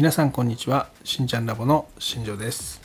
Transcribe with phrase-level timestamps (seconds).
[0.00, 0.88] 皆さんこんにちは。
[1.04, 2.80] しんちゃんラボの新庄です、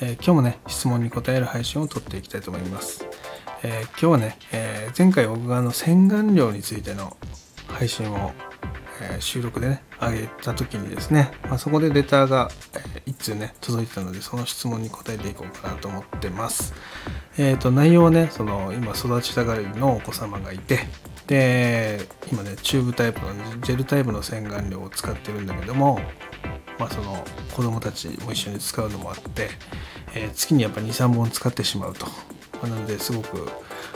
[0.00, 3.06] えー今日もね質問に答える配信を撮っていきたいと思います、
[3.62, 7.16] えー今日はね、えー前回僕があの洗顔料についての
[7.68, 8.32] 配信を、
[9.00, 16.74] え収録でね上げた時にですね、まあ、そこでレターが、えー一通ね届いてたのでその質問に答えていこうかなと思ってます。
[17.38, 20.80] えっ、と内容はねその今育ちたがりのお子様がいて
[21.28, 26.00] で今ねチューブタイプのジェルタイプの洗顔料を使ってるんだけども
[26.78, 29.48] まあ、その子供たちも一緒に使うのもあって、
[30.14, 32.12] えー月にやっぱ23本使ってしまうと、ま
[32.64, 33.48] あなのですごく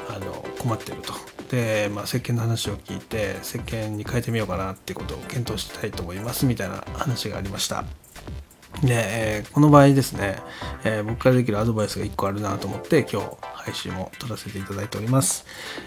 [0.09, 1.13] あの困ってると。
[1.51, 7.85] で、まあ、石鹸の話を聞いて石鹸に変えてみようかなっていうことを検討したいと思いますみたいな話がありました。
[8.83, 10.39] で、えーこの場合ですね、
[10.85, 15.45] えー僕からできるアドバイスが1個あるなと思って今日配信も撮らせていただいております。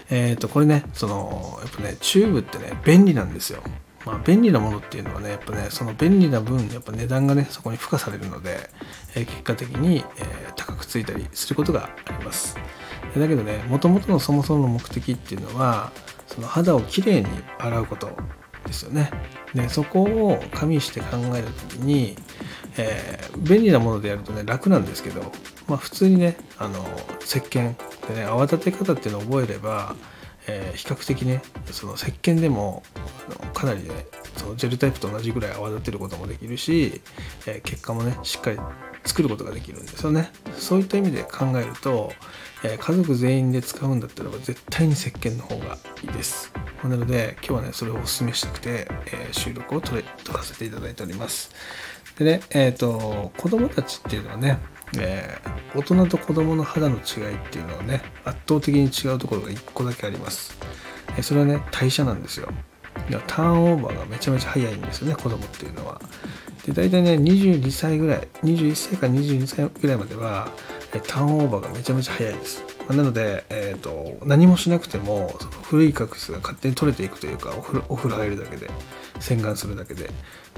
[0.10, 3.64] えっ、とこれねそのやっぱねチューブってね便利なんですよ。
[4.06, 8.70] まあ、便利なものっていうのはねやっぱねその便利な分やっぱ値段がねそこに付加されるので、
[9.16, 12.58] えー結果的に、えー高くついたりすることがあります。
[13.16, 15.92] だけどねもともとのそもそもの目的っていうのは
[16.28, 17.28] その肌をきれいに
[17.60, 18.16] 洗うこと
[18.66, 19.12] ですよね。
[19.54, 22.16] でそこを加味して考えた時に、
[22.78, 25.22] えー便利なものでやるとね楽なんですけど、
[25.68, 26.86] まあ、普通にねあの
[27.24, 27.76] 石鹸
[28.08, 29.96] でね泡立て方っていうのを覚えれば
[30.48, 31.42] えー比較的ね
[31.72, 32.84] その石鹸でも
[33.54, 33.90] かなりね
[34.38, 37.02] そのジェルタイプと同じぐらい泡立てることもできるし、
[37.48, 38.60] えー結果もねしっかり
[39.06, 40.32] 作ることができるんですよね。
[40.58, 42.12] そういった意味で考えると、
[42.64, 46.52] えー家族全員で使うんだったらば絶対に石鹸の方がいいです。
[46.84, 51.52] なので今日はねそれをお勧めしたくて、えー収録を撮れ撮らせていただいております。
[52.18, 54.60] でねえっ、と子供たちっていうのはね
[54.98, 60.56] えー大人と子供の肌の違いっていうのはね圧倒的に違うところが1個だけあります、
[61.18, 62.50] えそれはね代謝なんですよ。
[63.28, 66.02] ターンオーバーがめちゃめちゃ早いんですよね子供っていうのは。
[66.66, 70.50] で大体ね22歳ぐらい21歳から22歳ぐらいまでは
[70.92, 72.64] ターンオーバーがめちゃめちゃ早いです。
[72.90, 78.70] なので、えー、と何もしなくてもその古い角質が勝手に取れていくというかお風呂お風呂入るだけで
[79.20, 80.10] 洗顔するだけで、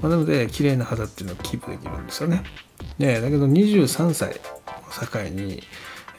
[0.02, 2.42] まあなので綺麗な肌っていうのをキープできるんですよね。
[2.98, 4.34] でだけど23歳を
[5.06, 5.62] 境に、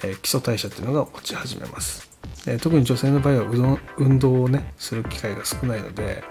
[0.04, 2.07] えー基礎代謝っていうのが落ち始めます。
[2.48, 6.24] で特に女性の場合は運動をねする機会が少ないので、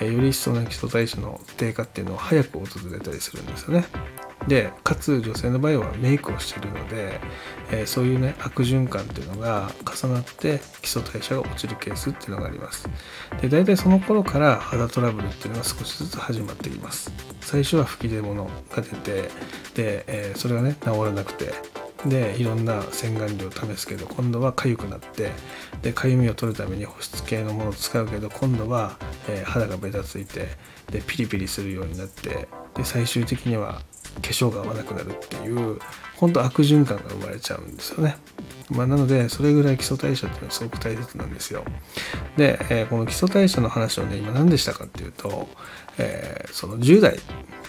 [0.00, 3.84] えより一層ね基礎代謝の低下っていうのは早く訪れたりするんですよね。
[4.46, 7.20] でかつ女性の場合はメイクをしているので、
[7.72, 9.68] えーそういうね悪循環っていうのが
[10.00, 12.88] 重なって基礎代謝が落ちるケースっていうのがあります。
[13.42, 17.10] で大体その頃から肌トラブルっていうのが少しずつ始まってきます。
[17.40, 19.28] 最初は吹き出物が出て
[19.74, 21.52] で、えーそれがね治らなくて
[22.06, 25.30] でいろんな洗顔料を試すけど今度は痒くなって
[25.82, 28.96] で痒みを取るために保湿系のものを使うけど今度は、
[29.28, 30.48] えー肌がベタついて
[30.90, 33.82] でピリピリするようになってで最終的には
[34.22, 35.78] 化粧が合わなくなるっていう
[36.16, 38.16] 本当悪循環が生まれちゃうんですよね。
[38.70, 41.64] まあ、なのでそれぐらい基礎代謝っていうのはすごく大切なんですよ。
[42.36, 45.48] で、えーこの基礎代謝の話をね今何でしたかっていうと、
[45.98, 47.18] えーその10代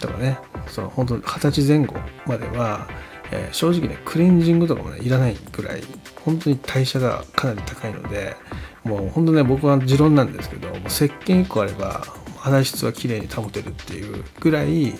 [0.00, 0.38] とかね
[0.68, 1.94] その本当20歳前後
[2.26, 2.88] までは、
[3.32, 5.82] えー正直ねクレンジングとかもねいらないぐらい
[6.24, 8.36] 本当に代謝がかなり高いので
[8.84, 12.04] もう本当ね僕は持論なんですけどもう石鹸1個あれば
[12.36, 14.94] 肌質は綺麗に保てるっていうぐらい、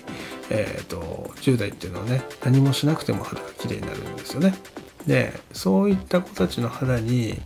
[0.51, 4.55] えー、と10代っていうのはね何もしなくても肌が綺麗になるんですよね。
[5.07, 7.41] でそういった子たちの肌に、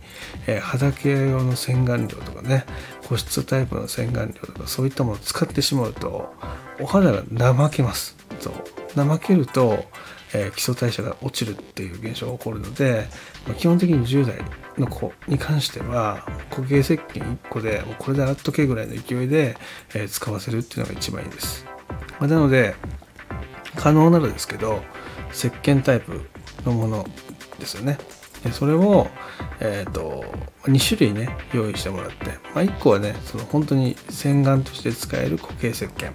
[0.47, 2.65] えー肌ケア用の洗顔料とかね
[3.07, 6.33] 保湿タイプの洗顔料とかそういったものを使ってしまうと
[6.79, 7.21] お肌が
[7.55, 8.53] 怠けますそう
[8.95, 9.85] 怠けると、
[10.33, 13.07] えー基礎代謝が落ちるっていう現象が起こるので、
[13.47, 14.37] まあ基本的に10代
[14.77, 19.57] の子に関しては固形石鹸1個でもうこれで洗っとけぐらいの勢いで、
[19.93, 21.65] えー使わせるっていうのが一番いいです、
[22.19, 22.75] まあなので
[23.75, 24.81] 可能ならですけど
[25.33, 26.21] 石鹸タイプ
[26.65, 27.05] のもの
[27.59, 27.97] ですよね。
[28.43, 29.07] でそれを、
[29.59, 30.25] えー、と
[30.63, 32.25] 2種類ね用意してもらって、
[32.55, 36.11] まあ、1個はねその本当に洗顔として使える固形石鹸。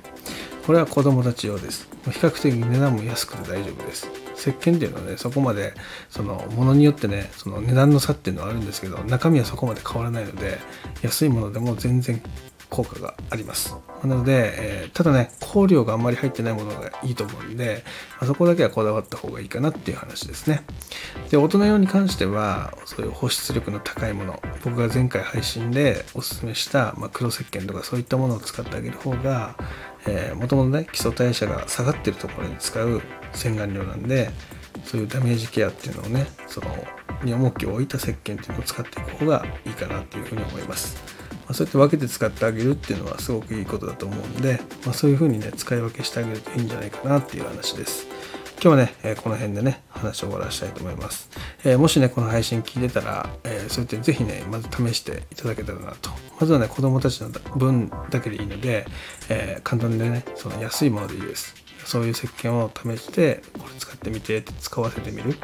[0.67, 1.89] これは子供たち用です。
[2.05, 4.11] 比較的値段も安くて大丈夫です。
[4.37, 5.75] 石鹸っていうのはねそこまで
[6.11, 10.59] そのものによってねその値段の差っていうのはあるんですけど中身はそこまで変わらないので
[11.03, 12.21] 安いものでも全然
[12.69, 13.77] 効果があります。
[14.03, 17.85] なので、えーただね香料があんまり入ってないものがいいと思うんで、
[18.19, 20.63] あそこだけはこだわった方がいいかなっていう話ですね。
[21.31, 29.57] で大人用に関してはそういう保湿力の高いもの僕が前回配信でおすすめした、まあ、黒石鹸とかそういったものを使ってあげる方が
[30.35, 33.01] もともとね基礎代謝が下がってるところに使う
[33.33, 34.31] 洗顔料なんで
[34.85, 36.69] そういうダメージケアっていうのをねその
[37.23, 40.97] に重きを置いた石鹸っていうのを使っていく方がいいかなっていうふうに思います。
[41.49, 48.07] あ、そうやって分けて使ってあげるっていうのはすごくいいことだと思うんで、まあ、そういうふうにね使い分けしてあげるといいんじゃないかなっていう話です。
[48.63, 51.31] 今日はね、えこの辺でね話を終わらしたいと思います、
[51.65, 56.11] えー、もしねこの配信聞いてたら、えー、そうやってぜひねまず試していただけたらなと。
[56.39, 58.87] まずはね子供たちの分だけでいいので、
[59.29, 61.55] えー、簡単でねその安いものでいいです。
[61.85, 65.37] そういう石鹸を試してこれ使ってみて使わせてみる。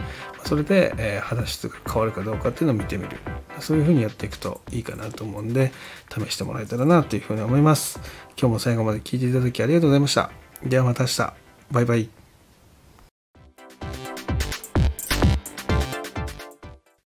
[0.45, 3.17] それで、え肌質が変わるかどうかっていうのを見てみる。
[3.61, 5.73] そういうふうにやっていくといいかなと思うんで
[6.11, 8.01] 試してもらえたらなというふうに思います。
[8.37, 10.31] 今日も最後まで聞いていただきありがとうございました。
[10.65, 11.33] ではまた明日。
[11.71, 12.22] バイバイ。